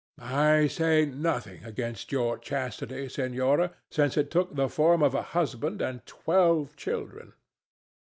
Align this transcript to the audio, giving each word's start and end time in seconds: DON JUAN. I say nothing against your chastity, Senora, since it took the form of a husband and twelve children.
DON 0.17 0.29
JUAN. 0.31 0.39
I 0.39 0.67
say 0.67 1.05
nothing 1.05 1.63
against 1.63 2.11
your 2.11 2.39
chastity, 2.39 3.07
Senora, 3.07 3.75
since 3.91 4.17
it 4.17 4.31
took 4.31 4.55
the 4.55 4.67
form 4.67 5.03
of 5.03 5.13
a 5.13 5.21
husband 5.21 5.79
and 5.79 6.03
twelve 6.07 6.75
children. 6.75 7.33